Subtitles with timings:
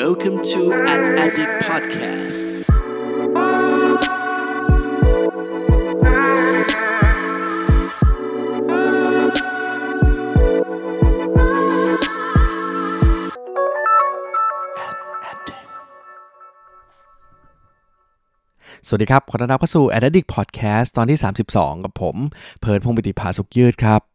[0.00, 2.38] Welcome to an Addict Podcast
[18.86, 21.18] สวัสดีครับ ขอต้อนรับเข้าสู่ a d d i c t Podcast ตอนที่
[21.52, 22.16] 32 กับผม
[22.60, 24.13] เพิร์ดพงปิติภาสุขยืดครับ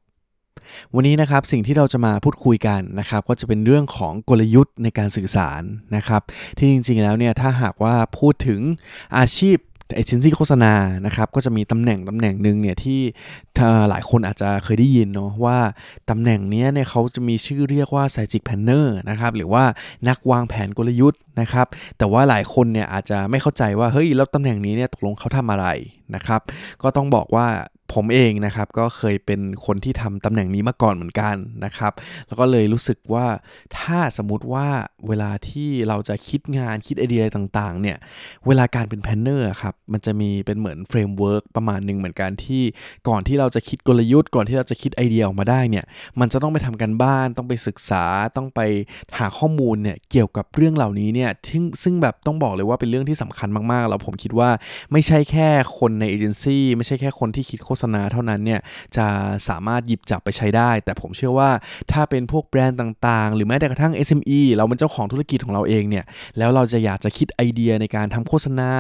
[0.96, 5.62] วันนี้นะครับสิ่งที่เราจะมาพูดคุยกันนะครับก็จะเป็นเรื่องของกลยุทธ์ในการสื่อสาร
[5.96, 6.22] นะครับ
[6.58, 8.62] ที่จริงๆแล้วเนี่ยถ้าหากว่าพูดถึง
[9.18, 9.58] อาชีพ
[9.96, 10.74] เอเจนซี่โฆษณา
[11.06, 13.00] นะครับก็จะมีตำแหน่งตำแหน่งหนึ่งเนี่ยที่
[13.90, 15.58] หลายคนอาจจะเคยได้ยินเนาะว่า
[16.10, 19.64] ตำแหน่งนี้เนี่ยเขาจะมีชื่อเรียกว่า strategic planner นะครับหรือว่า
[20.08, 21.68] นักวางแผนกลยุทธ์นะครับ
[21.98, 25.68] แต่ว่าหลายคนเนี่ยอาจจะไม่เข้าใจว่าเฮ้ยแล้วตำแหน่งนี้เนี่ยตกลงเขาทำอะไร
[26.16, 26.42] นะครับ
[26.82, 27.48] ก็ต้องบอกว่า
[27.94, 31.36] ผมเองนะครับก็เคยเป็นคนที่ทำตำแหน่งนี้มาก่อนเหมือนกัน
[31.66, 31.94] นะครับ
[32.28, 33.26] แล้วก็เลยรู้สึกว่า
[33.78, 34.68] ถ้าสมมติว่า
[35.08, 37.98] เวลาที่เราจะคิดงานคิดไอเดียต่างๆเนี่ย
[38.48, 42.64] เวลาการเป็น planner ครับมันจะมีเป็นเหมือน framework ประมาณหนึ่งเหมือนกันที่
[43.08, 45.86] ก่อนที่เราจะคิดกลยุทธ์ ก่อนที่เราจะคิดไอเดียออกมาได้เนี่ย
[46.20, 48.62] มันจะต้องไปทำการบ้านต้องไปศึกษาต้องไป
[49.18, 54.50] หาข้อมูลเนี่ยเกี่ยวกับเรื่องเหล่านี้เนี่ยซึ่งซึ่งแบบต้องบอกเลยว่าเป็นเรื่องที่สำคัญมากๆแล้วผมคิดว่า
[54.92, 58.62] ไม่ใช่แค่คนในเอเจนซี่ไม่ใช่แค่คนที่คิดโฆษษณาเท่านั้นเนี่ย
[58.98, 59.08] จะ
[59.50, 61.52] สามารถหยิบจับไปใช้ได้ แต่ผมเชื่อว่า
[61.92, 66.06] ถ้าเป็นพวกแบรนด์ต่างๆ หรือแม้แต่กระทั่ง SME เราเป็นเจ้าของธุรกิจของเราเองเนี่ย
[66.38, 68.72] แล้วเราจะอยากจะคิดไอเดียในการทำโฆษณา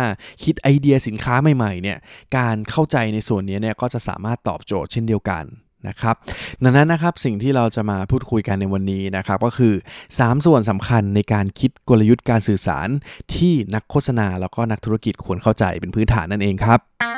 [0.43, 1.97] คิดไอเดียสินค้าใหม่ๆเนี่ย
[2.37, 5.45] การเข้าใจในส่วนนี้เนี่ยก็จะสามารถตอบโจทย์เช่นเดียวกัน
[5.89, 6.15] นะครับ
[6.63, 9.73] ดังนั้นนะครับสิ่งที่เราจะมาพูดคุยกันในวันนี้นะครับก็คือ
[10.09, 12.87] 3 ส่วนสำคัญในการคิดกลยุทธ์การสื่อสาร
[13.35, 17.08] ที่นักโฆษณาแล้วก็นักธุรกิจควรเข้าใจเป็นพื้นฐานนั่นเองครับ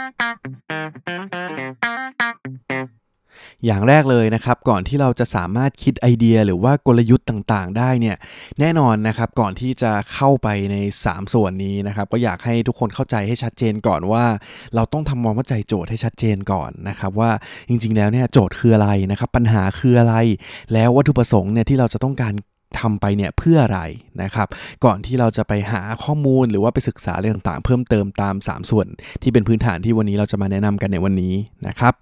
[3.65, 8.15] อย่างแรกเลยนะครับก่อนที่เราจะสามารถคิดไอเดียหรือว่ากลยุทธ์ต่างๆ ได้เนี่ย
[8.59, 14.25] แน่นอนนะครับก่อนที่จะเข้าไปใน 3 ส่วนนี้นะครับก็อยากให้ทุกคนเข้าใจให้ชัดเจนก่อนว่า
[14.75, 17.31] เราต้องทำความเข้าใจโจทย์ให้ชัดเจนก่อนนะครับว่า
[17.69, 20.15] จริงๆแล้วเนี่ยโจทย์คืออะไรนะครับปัญหาคืออะไร
[20.73, 22.33] แล้ววัตถุประสงค์เนี่ยที่เราจะต้องการ
[22.79, 23.81] ทำไปเนี่ยเพื่ออะไร
[24.23, 24.47] นะครับ
[24.85, 28.87] ก่อนที่เราจะไปหาข้อมูลหรือว่าไปศึกษาเรื่องต่างๆ เพิ่มเติมตาม 3 ส่วน
[29.21, 31.33] ที่เป็นพื้นฐานที่วันนี้เราจะมาแนะนำกันในวันนี้
[31.67, 31.93] นะครับ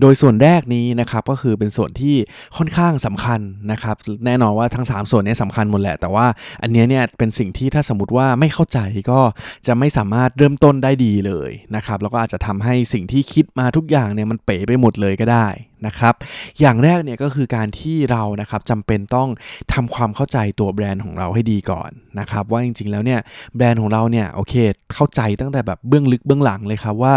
[0.00, 2.16] โดยส่วนแรกนี้นะครับก็คือเป็นส่วนที่
[2.56, 3.40] ค่อนข้างสำคัญ
[3.72, 3.96] นะครับ
[4.26, 6.26] แน่นอนว่าทั้ง 3 ส่วนนี้สำคัญหมดแหละ แต่ว่า
[6.62, 8.78] อันนี้เนี่ยเป็นสิ่งที่ถ้าสมมติว่าไม่เข้าใจ
[9.10, 9.20] ก็
[9.66, 15.46] จะไม่สามารถเริ่มต้นได้ดีเลยนะครับแล้วก็อาจจะทำให้สิ่งที่คิดมาทุกอย่างเนี่ยมันเป๋ไปหมดเลยก็ได้
[15.86, 16.14] นะครับ
[16.60, 19.28] อย่างแรกเนี่ยก็คือการที่เรานะครับจำเป็นต้อง
[19.74, 21.90] ทำความเข้าใจตัวแบรนด์ของเราให้ดีก่อน
[22.20, 23.20] นะครับ ว่าจริงๆแล้วเนี่ย
[23.56, 24.54] แบรนด์ของเราเนี่ยโอเค
[24.92, 27.14] เข้าใจตั้งแต่แบบเบื้องลึกเบื้องหลังเลยครับว่า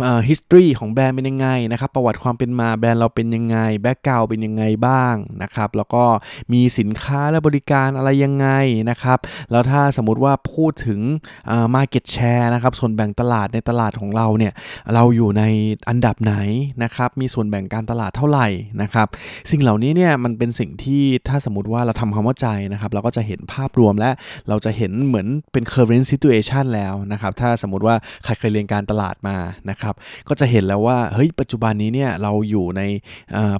[0.00, 6.04] เอ่อ history ของแบรนด์เป็นยังไงนะครับ ประวัติความเป็นมาแบรนด์เราเป็นยังไง แบ็กกราวเป็นยังไงบ้างนะครับ แล้วก็
[6.52, 8.48] มีสินค้าและบริการอะไรยังไง
[8.90, 9.18] นะครับ
[9.50, 11.00] แล้วถ้าสมมติว่าพูดถึง
[11.46, 14.52] เอ่อ market share นะครับ ส่วนแบ่งตลาดในตลาดของเราเนี่ย
[14.94, 15.42] เราอยู่ใน
[15.88, 16.34] อันดับไหน
[16.82, 18.48] นะครับ มีส่วนแบ่งการตลาดเท่าไหร่
[18.82, 19.06] นะครับ
[19.50, 24.10] สิ่งเหล่านี้เนี่ยมันเป็นสิ่งที่ถ้าสมมติว่าเราทำความเข้าใจนะครับ เราก็จะเห็นภาพรวมและ
[24.48, 29.36] เราจะเห็นเหมือนเป็น current situation แล้วนะครับ ถ้าสมมติว่าใครเคยเรียนการตลาดมา
[29.70, 29.85] นะครับ
[30.28, 32.82] ก็จะเห็นแล้วว่าเฮ้ยปัจจุบันนี้เนี่ยเราอยู่ใน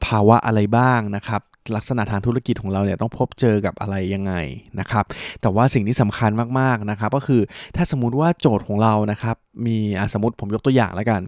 [0.06, 1.42] ภาวะอะไรบ้างนะครับ
[1.76, 4.34] ลักษณะทางธุรกิจของเราเนี่ยต้องพบเจอกับอะไรยังไง
[4.80, 5.04] นะครับ
[5.40, 7.40] แต่ว่าสิ่งที่สำคัญมากๆนะครับ ก็คือ
[7.76, 9.78] ถ้าสมมติว่าโจทย์ของเรานะครับมี
[10.12, 11.20] สมมติผมยกตัวอย่างแล้วกัน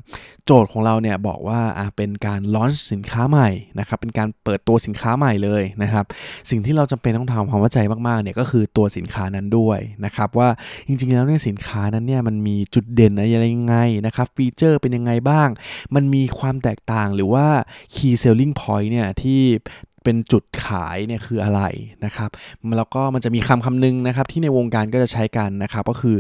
[0.47, 1.61] โจทย์ของเราเนี่ยบอกว่า
[1.97, 6.05] เป็นการลอนสินค้าใหม่นะครับเป็นการเปิดตัวสินค้าใหม่เลยนะครับ
[6.51, 7.79] สิ่งที่เราจำเป็นต้องทำความเข้าใจ
[8.09, 10.49] มากๆเนี่ยก็คือตัวสินค้านั้นด้วยนะครับว่า
[10.87, 13.77] จริงๆแล้วเนี่ยสินค้านั้นเนี่ยมันมีจุดเด่นอะไรยังไง
[14.07, 15.49] นะครับฟีเจอร์เป็นยังไงบ้าง
[15.95, 17.47] มันมีความแตกต่างหรือว่า
[17.95, 19.43] key selling point เนี่ยที่
[20.09, 21.63] เป็นจุดขายเนี่ยคืออะไร
[22.05, 22.31] นะครับ
[22.77, 26.17] แล้วก็มันจะมีคำคำหนึงนะครับที่ในวงการก็จะใช้กันนะครับก็คือ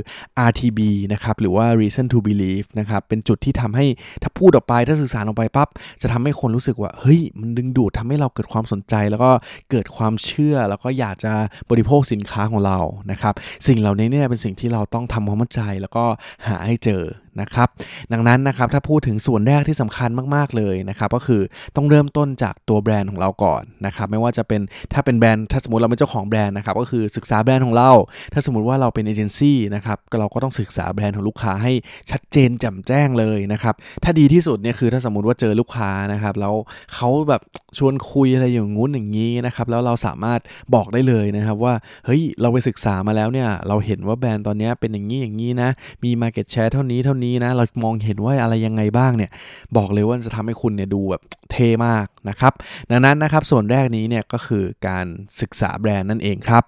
[0.49, 0.81] RTB
[1.13, 3.87] นะครับหรือว่า reason to believe นะครับเป็นจุดที่ทำให้
[4.23, 5.69] ถ้าพูดออกไปถ้าสื่อสารออกไปปั๊บ
[6.03, 9.31] จะทำให้คนรู้สึกว่าเฮ้ยมันดึงดูดทำให้เราเกิดความสนใจ แล้วก็
[9.71, 11.33] เกิดความเชื่อแล้วก็อยากจะ
[11.71, 12.79] บริโภคสินค้าของเรา
[13.11, 13.35] นะครับ
[13.67, 16.05] สิ่งเหล่านี้เนี่ยเป็นสิ่งที่เราต้องทำความเข้าใจแล้วก็
[16.47, 17.03] หาให้เจอ
[17.41, 17.69] นะครับ
[18.13, 21.41] ดังนั้นนะครับถ้าพูดถึงส่วนแรกที่สำคัญมาก ๆ เลยนะครับก็คือ
[21.77, 24.61] ต้องเริ่มต้นจากตัวแบรนด์ของเราก่อนนะครับไม่ว่าจะเป็น
[24.93, 27.91] ถ้าเป็นแบรนด์ถ้าสมมติเราเป็นเจ้าของแบรนด์นะครับก็คือศึกษาแบรนด์ของเรา
[28.33, 31.73] ถ้าสมมติว่าเราเป็นเอเจนซี่นะครับเราก็ต้องศึกษาแบรนด์ของลูกค้าให้
[32.11, 33.75] ชัดเจนแจ่มแจ้งเลยนะครับ
[34.05, 36.55] ถ้าดีที่สุดเนี่ยคือถ้าสมมติว่าเจอลูกค้านะครับแล้ว
[36.95, 37.43] เขาแบบ
[37.79, 40.41] ชวนคุยอะไรอย่างงู้นอย่างนี้นะครับแล้วเราสามารถ
[40.75, 41.75] บอกได้เลยนะครับว่า
[42.07, 45.71] เฮ้ยเราไปศึกษามาแล้วเนี่ยเราเห็นว่าแบรนด์ตอนนี้เป็นอย่างนี้อย่างนี้นะ
[46.05, 49.31] มี Market Share เท่านี้เท่านนี้นะเรามองเห็นว่าอะไรยังไงบ้างเนี่ย
[49.77, 52.53] บอกเลยว่าจะทำให้คุณเนี่ยดูแบบเท่มากนะครับ
[52.91, 55.07] ดังนั้นนะครับส่วนแรกนี้เนี่ยก็คือการ
[55.41, 56.65] ศึกษาแบรนด์นั่นเองครับ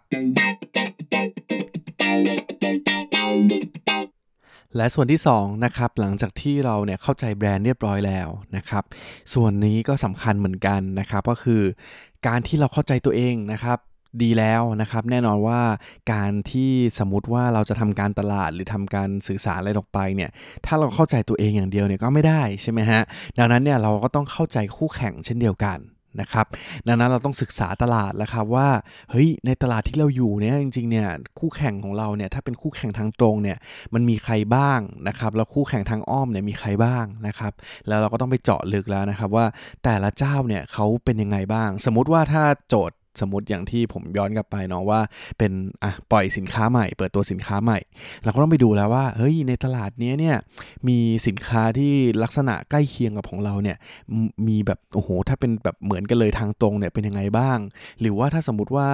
[4.77, 8.85] และส่วนที่2นะครับหลังจากที่เราเนี่ยเข้าใจแบรนด์เรียบร้อยแล้วนะครับ
[9.35, 11.63] ส่วนนี้ก็สำคัญเหมือนกันนะครับ ก็คือ
[12.27, 13.79] การที่เราเข้าใจตัวเองนะครับ
[14.23, 15.61] ดีแล้วนะครับ แน่นอนว่า
[16.13, 16.71] การที่
[17.01, 20.31] สมมติว่าเราจะทำการตลาดหรือทำการสื่อสารอะไรออกไปเนี่ย
[20.67, 23.03] ถ้าเราเข้าใจตัวเองอย่างเดียวเนี่ยก็ไม่ได้ใช่ไหมฮะ
[23.39, 25.81] ดังนั้นเนี่ยเราก็ต้องเข้าใจคู่แข่งเช่นเดียวกัน
[26.21, 26.47] นะครับ
[26.87, 28.69] ดังนั้นเราต้องศึกษาตลาดแล้วครับว่า
[29.11, 31.09] เฮ้ยในตลาดที่เราอยู่เนี่ยจริงๆเนี่ย
[31.39, 33.59] คู่แข่งของเราเนี่ยถ้าเป็นคู่แข่งทางตรงเนี่ย
[33.95, 37.53] มันมีใครบ้างนะครับแล้วคู่แข่งทางอ้อมเนี่ยมีใครบ้างนะครับ
[37.89, 39.47] แล้วเราก็ต้องไปเจาะลึกแล้วนะครับว่า
[39.85, 45.01] แต่ละเจ้าเนี่ยเขาเป็นยังไงบ้าง สมมติว่าถ้าโจทย์ สมมติอย่างที่ผมย้อนกลับไปเนาะว่า
[45.39, 45.53] เป็น
[45.83, 47.79] อะปล่อยสินค้าใหม่ เปิดตัวสินค้าใหม่
[48.25, 50.37] เราก็ต้องไปดูแล้วว่าเฮ้ยในตลาดนี้เนี่ย
[50.89, 51.93] มีสินค้าที่
[52.23, 53.77] ลักษณะใกล้เคียงกับของเราเนี่ย
[54.49, 57.59] มีแบบโอ้โหถ้าเป็นแบบเหมือนกันเลยทางตรงเนี่ยเป็นยังไงบ้าง
[58.01, 58.89] หรือว่าถ้าสมมติว่า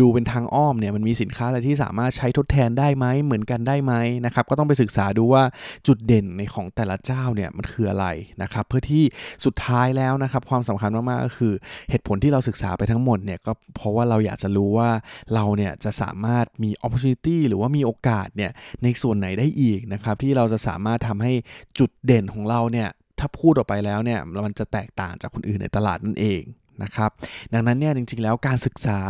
[0.00, 5.42] ดูเป็นทางอ้อมเนี่ยมันมีสินค้าอะไรที่สามารถใช้ทดแทนได้ไหมเหมือนกันได้ไหมนะครับก็ต้องไปศึกษาดูว่า
[5.86, 8.06] จุดเด่นในของแต่ละเจ้าเนี่ยมันคืออะไร
[8.42, 9.04] นะครับเพื่อที่
[9.44, 11.52] สุดท้ายแล้วนะครับความสำคัญมากๆก็คือ
[11.90, 14.90] เหตุผลที่เราศึกษาไปทั้งหมดเนี่ยก็เพราะว่าเราอยากจะรู้ว่า
[15.34, 18.50] เราเนี่ยจะสามารถมี opportunity หรือว่ามีโอกาสเนี่ย
[18.82, 21.32] ในส่วนไหนได้อีกนะครับที่เราจะสามารถทำให้
[21.78, 22.88] จุดเด่นของเราเนี่ย
[23.18, 26.42] ถ้าพูดออกไปแล้วเนี่ยมันจะแตกต่างจากคนอื่นในตลาดนั่นเอง
[26.82, 27.10] นะครับ
[27.52, 29.00] ดังนั้นเนี่ยจริงๆแล้วการศึกษา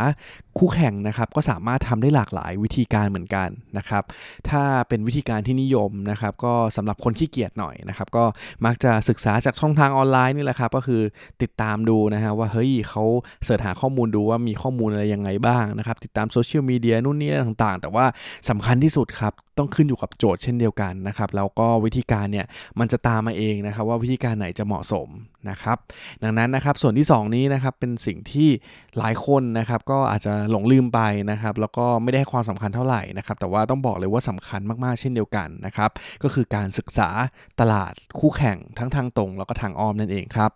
[0.58, 4.04] คู่แข่งนะครับก็สามารถทำได้หลากหลายวิธีการเหมือนกันนะครับ
[4.48, 8.24] ถ้าเป็นวิธีการที่นิยมนะครับก็สำหรับคนขี้เกียจหน่อยนะครับก็
[8.64, 11.02] มักจะศึกษาจากช่องทางออนไลน์นี่แหละครับก็คือ
[11.42, 13.04] ติดตามดูนะฮะว่าเฮ้ยเขา
[13.44, 18.04] เสิร์ชหาข้อมูลดูว่ามีข้อมูลอะไรยังไงบ้างนะครับติดตามโซเชียลมีเดียนู่นนี่ต่างๆ แต่ว่า
[18.48, 22.46] สำคัญที่สุดครับต้องขึ้นอยู่กับโจทย์เช่นเดียวกันนะครับแล้วก็วิธีการเนี่ย
[22.78, 25.08] มันจะตามมาเองนะครับว่าวิธีการไหนจะเหมาะสม
[25.50, 25.78] นะครับ
[26.22, 28.48] ดังนั้นนะครับส่วนที่ 2 นี้นะครับเป็นสิ่งที่
[28.98, 31.00] หลายคนนะครับก็อาจจะหลงลืมไป
[31.30, 35.90] นะครับ แล้วก็ไม่ได้ให้ความสำคัญเท่าไหร่นะครับ แต่ว่าต้องบอกเลยว่าสำคัญมากๆเช่นเดียวกันนะครับ
[36.22, 37.08] ก็คือการศึกษา
[37.60, 40.50] ตลาดคู่แข่งทั้งทางตรงแล้วก็ทางอ้อมนั่นเองครับ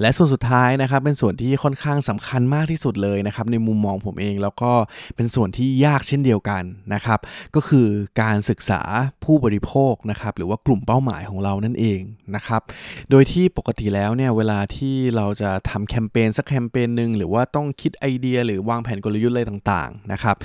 [0.00, 4.72] และส่วนสุดท้ายนะครับเป็นส่วนที่ค่อนข้างสำคัญมากที่สุดเลยนะครับในมุมมองผมเองแล้วก็
[5.16, 6.62] เป็นส่วนที่ยากเช่นเดียวกัน
[6.94, 7.18] นะครับ
[7.54, 7.86] ก็คือ
[8.22, 8.80] การศึกษา
[9.24, 12.00] ผู้บริโภคนะครับหรือว่ากลุ่มเป้าหมายของเรานั่นเอง
[12.34, 12.62] นะครับ
[13.10, 20.36] โดยที่ปกติแล้วเนี่ยเวลาที่เราจะทำแคมเปญสักแคมเปญหนึ่งหรือว่าต้องคิดไอเดีย หรือวางแผนกลยุทธ์อะไรต่างๆนะครับ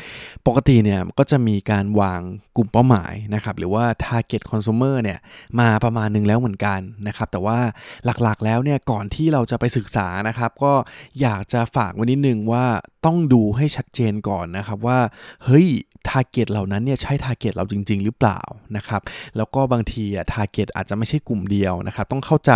[0.48, 2.22] ปกติเนี่ยก็จะมีการวาง
[2.58, 5.20] กลุ่มเป้าหมายนะครับหรือว่า target consumer เนี่ย
[5.60, 7.60] มาประมาณนึงแล้วเหมือนกันนะครับแต่ว่า
[8.06, 10.74] หลักๆแล้วเนี่ยก่อนที่เราจะไปศึกษานะครับ ก็
[11.22, 12.66] อยากจะฝากไว้นิดนึงว่า
[13.06, 15.00] ต้องดูให้ชัดเจนก่อนนะครับว่า
[15.46, 15.68] เฮ้ย
[16.10, 18.40] target เหล่านั้นเนี่ยใช่ target เราจริง ๆ หรือเปล่า
[18.78, 19.02] นะครับ
[19.38, 22.52] แล้วก็บางทีอะ target อาจจะไม่ใช่กลุ่มเดียวนะครับ ต้องเข้าใจ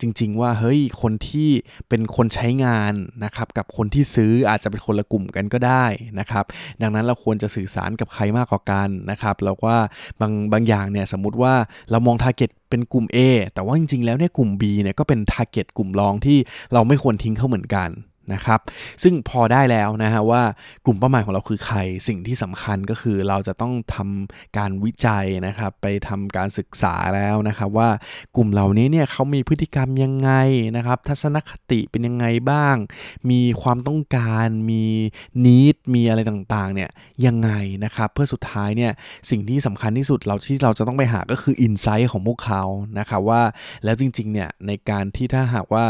[0.00, 1.50] จริง ๆ ว่าเฮ้ยคนที่
[1.88, 2.92] เป็นคนใช้งาน
[3.24, 5.84] นะครับกับคนที่ซื้ออาจจะเป็นคนละกลุ่มกันก็ได้
[6.18, 6.44] นะครับ
[6.82, 9.76] ดังนั้นเราควรจะสื่อสารกับใครมากกว่ากันนะครับแล้วว่า
[10.20, 11.54] บางบางอย่างเนี่ยสมมติว่า
[11.90, 13.18] เรามอง target เป็นกลุ่ม A
[13.54, 16.38] แต่ว่าจริงๆแล้วเนี่ยกลุ่ม B เนี่ยก็เป็น target กลุ่มรองที่
[16.72, 17.88] เราไม่ควรทิ้งเขาเหมือนกัน
[18.32, 18.60] นะครับ
[19.02, 20.42] ซึ่งพอได้แล้วนะฮะว่า
[20.84, 21.78] กลุ่มเป้าหมายของเราคือใคร
[22.08, 27.88] สิ่งที่สำคัญก็คือเราจะต้องทำการวิจัยนะครับ ไปทำการศึกษาแล้วนะครับ ว่า
[28.36, 30.30] กลุ่มเหล่านี้เนี่ยเขามีพฤติกรรมยังไง
[30.76, 32.76] นะครับ ทัศนคติเป็นยังไงบ้าง
[33.30, 34.84] มีความต้องการมี
[35.46, 36.90] นิดมีอะไรต่างๆเนี่ย
[37.26, 37.50] ยังไง
[37.84, 38.92] นะครับ เพื่อสุดท้ายเนี่ย
[39.30, 42.62] สิ่งที่สำคัญที่สุดเราที่เราจะต้องไปหาก็คืออินไซต์ของพวกเขา
[42.98, 43.42] นะครับว่า
[43.84, 45.84] แล้วจริงๆเนี่ยในการที่ถ้าหากว่า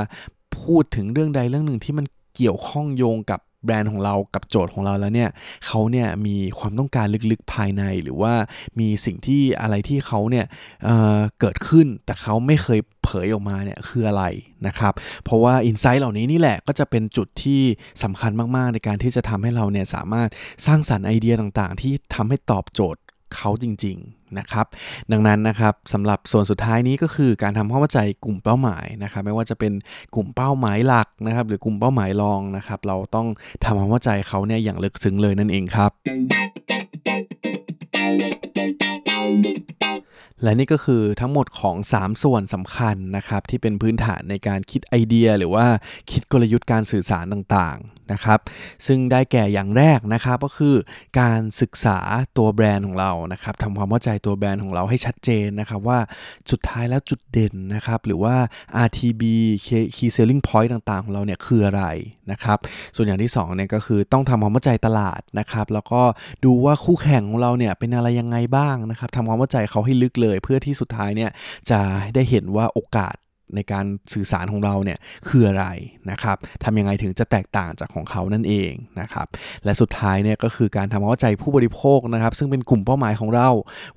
[0.60, 5.30] พูดถึงเรื่องใดเรื่องหนึ่งที่มัน เกี่ยวข้องโยงกับแบรนด์ของเรากับโจทย์ของเราแล้วเนี่ย
[5.66, 8.34] เขาเนี่ยมีความต้องการลึกๆภายในหรือว่า
[8.80, 10.46] มีสิ่งที่อะไรที่เขาเนี่ย
[10.84, 14.24] เเกิดขึ้นแต่เขาไม่เคยเผยออกมาเนี่ยคืออะไร
[14.66, 14.92] นะครับ
[15.24, 17.60] เพราะว่าอินไซต์เหล่านี้นี่แหละก็จะเป็นจุดที่
[18.02, 20.28] สำคัญมากๆ ในการที่จะทำให้เราเนี่ยสามารถ
[20.66, 23.00] สร้างสรรค์ไอเดียต่างๆ ที่ทำให้ตอบโจทย์
[23.34, 24.66] เขาจริงๆนะครับ
[25.12, 29.72] ดังนั้นนะครับสำหรับส่วนสุดท้ายนี้ก็คือการทำความเข้าใจกลุ่มเป้าหมายนะครับไม่ว่าจะเป็น
[30.14, 33.26] กลุ่มเป้าหมายหลักนะครับหรือกลุ่มเป้าหมายรองนะครับเราต้อง
[33.64, 35.90] ทำความเข้าใจเขาเนี่ยอย่างลึกซึ้งเลยนั่นเองครับ
[40.46, 45.66] และนี่ก็คือทั้งหมดของ 3 ส่วนสำคัญนะครับที่เป็นพื้นฐานในการคิดไอเดีย หรือว่า
[46.10, 48.40] คิดกลยุทธ์การสื่อสารต่างๆนะครับ
[48.86, 50.74] ซึ่งได้แก่อย่างแรกนะครับก็คือ
[51.20, 51.98] การศึกษา
[52.36, 55.98] ตัวแบรนด์ของเรานะครับทำความเข้าใจตัวแบรนด์ของเราให้ชัดเจนนะครับว่า
[56.50, 58.34] สุดท้ายแล้วจุดเด่นนะครับหรือว่า
[58.86, 59.22] RTB
[59.94, 61.84] Key Selling Point ต่างๆ ของเราเนี่ยคืออะไร
[62.30, 62.58] นะครับ
[62.96, 66.02] ส่วนอย่างที่2เนี่ยก็คือต้องทำความเข้าใจตลาดนะครับแล้วก็
[66.44, 71.30] ดูว่าคู่แข่งของเราเนี่ยเป็นอะไรยังไงบ้างนะครับทำความเข้าใจเขาให้ลึกเลยเพื่อที่สุดท้ายเนี่ย
[71.70, 71.80] จะ
[72.14, 73.16] ได้เห็นว่าโอกาส
[73.54, 73.84] ในการ
[74.14, 74.98] สื่อสารของเราเนี่ย
[75.28, 75.66] คืออะไร
[76.10, 79.26] นะครับทำยังไงถึงจะแตกต่างจากของเขานั่นเองนะครับ
[79.64, 83.48] และสุดท้ายเนี่ยก็คือการทำความเข้าใจผู้บริโภคนะครับ ซึ่งเป็นกลุ่มเป้าหมายของเรา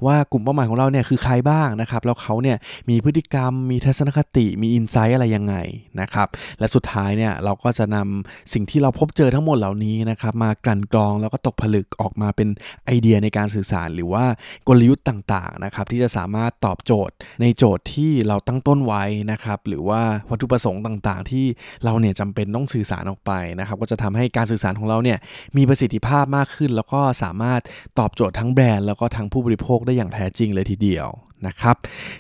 [0.06, 2.58] ว่ากลุ่มเป้าหมายของเราเนี่ยคือใครบ้างนะครับแล้วเขาเนี่ย
[2.90, 5.56] มีพฤติกรรมมีทัศนคติมีอินไซต์อะไรยังไง
[6.02, 6.28] นะครับ
[6.60, 12.48] และสุดท้ายเนี่ยเราก็จะนำสิ่งที่เราพบเจอทั้งหมดเหล่านี้นะครับมากลั่นกรองแล้วก็ตกผลึกออกมาเป็น
[12.86, 14.26] ไอเดียในการสื่อสาร หรือว่า
[14.68, 21.46] กลยุทธ์ต่างๆนะครับที่จะสามารถตอบโจทย์ในโจทย์ที่เราตั้งต้นไว้นะครับหรือว่าวัตถุประสงค์ต่างๆ ที่
[21.84, 25.18] เราเนี่ยจำเป็นต้องสื่อสารออกไปนะครับก็จะทำให้การสื่อสารของเราเนี่ย
[25.58, 27.62] มีประสิทธิภาพมากขึ้น แล้วก็สามารถ
[28.00, 31.10] ตอบโจทย์ทั้งแบรนด์แล้วก็ทั้งผู้บริโภคได้อย่างแท้จริงเลยทีเดียว
[31.48, 31.76] นะครับ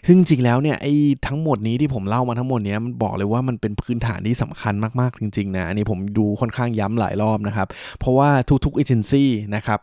[0.07, 0.93] ซึ่งจริงแล้วเนี่ยไอ้
[1.27, 7.67] ทั้งหมดนี้ที่ผมเล่ามาทั้งหมดเนี้ยมันบอกเลยว่ามันเป็นพื้นฐานที่สำคัญมากๆจริงๆนะอันนี้ผมดูค่อนข้างย้ำหลายรอบนะครับ
[7.99, 8.29] เพราะว่า
[8.65, 9.79] ทุกๆเอเจนซี่นะครับ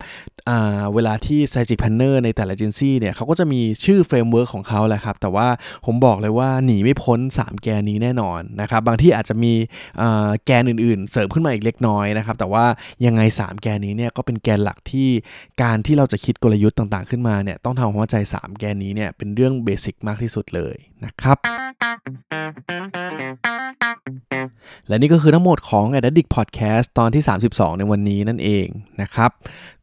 [0.94, 5.48] เวลาที่ s ซจิ c แพนเนอร์ในแต่ละเอเจนซี่เนี่ยเขาก็จะมีชื่อ framework ของเขาแหละครับ แต่ว่า
[5.86, 9.52] ผมบอกเลยว่าหนีไม่พ้น 3 แกนนี้แน่นอนนะครับ บางที่อาจจะมี
[10.46, 12.64] แกนอื่นๆ เสริมขึ้นมาอีกเล็กน้อยนะครับ แต่ว่า
[13.06, 15.08] ยังไง 3 แกนนี้เนี่ยก็เป็นแกนหลักที่
[15.62, 21.38] การที่เราจะคิดกลยุทธ์ต่างๆ ขึ้นมาเนี่ยต้องทำความเข้าใจ 3 แกนนี้เนี่ยเป็นเรื่อง basic มากที่สุดเลยนะครับ
[24.88, 28.66] และนี่ก็คือทั้งหมดของ a d d i c t Podcast ตอนที่ 32 ในวันนี้นั่นเอง
[29.02, 29.30] นะครับ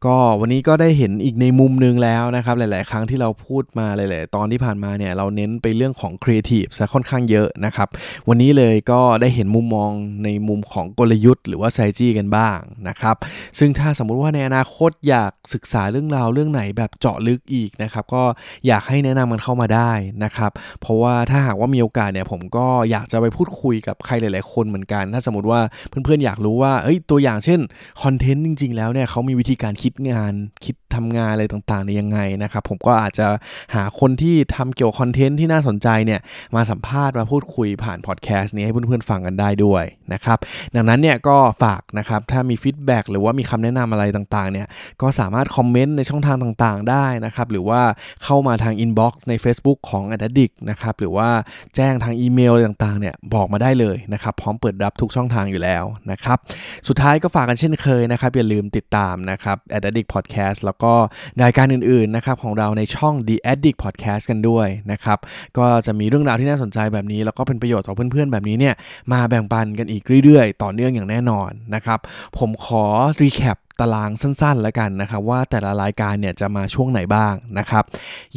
[0.04, 7.88] ก็วันนี้ก็ได้เห็นอีกในมุมนึงแล้วนะครับ หลาย ๆ ครั้งที่เราพูดมาหลาย ๆ ตอนที่ผ่านมาเนี่ยเราเน้นไปเรื่องของ Creative ซะค่อนข้างเยอะนะครับ
[8.28, 9.90] วันนี้เลยก็ได้เห็นมุมมอง
[10.24, 12.58] ในมุมของกลยุทธ์หรือว่า s t r a t e g กันบ้าง
[12.88, 13.16] นะครับ
[13.58, 18.22] ซึ่งถ้าสมมุติว่าในอนาคตอยากศึกษาเรื่องราวเรื่องไหนแบบเจาะลึกอีกนะครับก็
[18.66, 19.92] อยากให้แนะนำมันเข้ามาได้
[20.24, 27.60] นะครับ เพราะว่าถ้าหากว่ามีโอกาสเนี่ยผมก็อยากจะไปพูดคุยกับใครหลาย ๆ คนเหมือนกันถ้าสมมติว่าเพื่อนๆอยากรู้ว่าเอ้ยตัวอย่างเช่น
[28.02, 30.32] คอนเทนต์จริง ๆ แล้วเนี่ยเขามีวิธีการคิดงาน
[30.64, 33.26] คิดทำงานอะไรต่างๆในยังไงนะครับผมก็อาจจะ
[33.74, 36.20] หาคนที่ทำเกี่ยวคอนเทนต์ที่น่าสนใจเนี่ย
[36.56, 40.38] มาสัมภาษณ์มาพูดคุยผ่านพอดแคสต์นี้ให้เพื่อนๆฟังกันได้ด้วยนะครับ
[40.74, 44.66] ดังนั้นเนี่ยก็ฝากนะครับ ถ้ามี feedback หรือว่ามีคำแนะนำอะไรต่างๆเนี่ย
[45.02, 47.80] ก็สามารถคอมเมนต์ในช่องทางต่างๆ ได้นะครับ หรือว่า
[48.24, 51.28] เข้ามาทาง inbox ใน Facebook ของ a d d i c นะครับหรือว่า
[51.76, 56.38] แจ้งทางอีเมลต่างๆเนี่ยบอกมาได้เลยนะครับพร้อมเปิดรับทุกช่องทางอยู่แล้วนะครับ
[56.88, 60.92] สุดท้ายก็ฝากกันเช่นเคยนะครับ อย่าลืมติดตามนะครับ a d d i c Podcast แล้วก็
[61.42, 65.18] รายการอื่นๆนะครับของเราในช่อง The Addict Podcast กันด้วยนะครับ
[65.58, 68.74] ก็จะมีเรื่องราวที่น่าสนใจแบบนี้ แล้วก็เป็นประโยชน์ต่อเพื่อนๆแบบนี้เนี่ย
[69.12, 69.93] มาแบ่งปันกันอีก
[70.24, 71.98] เรื่อยๆ ต่อเนื่องอย่างแน่นอนนะครับ
[72.38, 72.84] ผมขอ
[73.20, 77.84] รีแคป ตารางสั้นๆแล้วกันนะครับว่าแต่ละรายการเนี่ยจะมาช่วงไหนบ้างนะครับ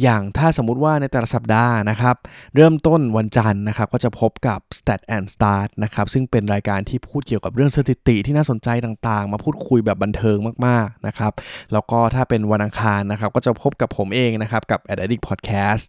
[0.02, 2.16] อย่างถ้าสมมุติว่าในแต่ละสัปดาห์นะครับ
[2.54, 11.32] เริ่มต้นวันจันทร์นะครับก็จะพบกับ Stat and Start นะครับซึ่งเป็นรายการที่พูดเกี่ยวกับเรื่องสถิติที่น่าสนใจต่างๆ มาพูดคุยแบบบันเทิงมากๆนะครับ
[11.72, 15.84] แล้วก็ถ้าเป็นวันอังคารนะครับก็จะพบกับผมเองนะครับกับ a d d i c t Podcast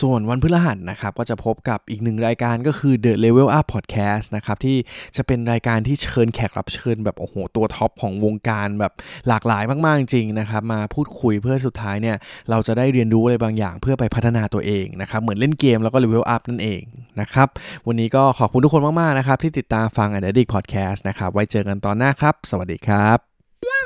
[0.00, 4.76] ส่วนวันพฤหัสนะครับก็จะพบกับอีกหนึ่งรายการก็คือ The Level Up Podcast นะครับที่
[5.16, 12.16] จะเป็นรายการที่เชิญแขกรับเชิญแบบโอ้โหตัว top ของวงการแบบแบบหลากหลายมาก ๆ จริงนะครับ มาพูดคุยเพื่อสุดท้ายเนี่ย
[12.50, 16.82] เราจะได้เรียนรู้อะไรบางอย่างเพื่อไปพัฒนาตัวเองนะครับ เหมือนเล่นเกมแล้วก็ level up นั่นเอง
[17.20, 17.48] นะครับ
[17.86, 23.18] วันนี้ก็ขอบคุณทุกคนมาก ๆ นะครับ ที่ติดตามฟัง a d d i c t Podcast นะครับ ไว้เจอกันตอนหน้าครับ สวัสดีครับ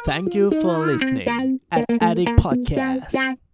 [0.09, 1.29] Thank you for listening
[1.77, 3.52] at Addict Podcast